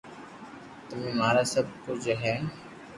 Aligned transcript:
تمي 0.87 1.11
مارا 1.19 1.43
سب 1.53 1.65
ڪوجھ 1.83 2.09
ھين 2.21 2.41